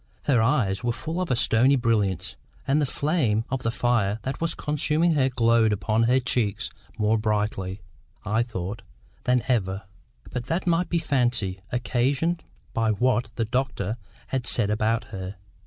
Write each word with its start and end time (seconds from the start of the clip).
Her 0.23 0.41
eyes 0.41 0.83
were 0.83 0.93
full 0.93 1.21
of 1.21 1.29
a 1.29 1.35
stony 1.35 1.75
brilliance, 1.75 2.35
and 2.67 2.81
the 2.81 2.87
flame 2.87 3.45
of 3.51 3.61
the 3.61 3.69
fire 3.69 4.17
that 4.23 4.41
was 4.41 4.55
consuming 4.55 5.13
her 5.13 5.29
glowed 5.29 5.71
upon 5.71 6.05
her 6.09 6.19
cheeks 6.19 6.71
more 6.97 7.19
brightly, 7.19 7.81
I 8.25 8.41
thought, 8.41 8.81
than 9.25 9.43
ever; 9.47 9.83
but 10.31 10.45
that 10.45 10.65
might 10.65 10.89
be 10.89 10.97
fancy, 10.97 11.61
occasioned 11.71 12.43
by 12.73 12.89
what 12.89 13.29
the 13.35 13.45
doctor 13.45 13.97
had 14.29 14.47
said 14.47 14.71
about 14.71 15.03
her. 15.13 15.35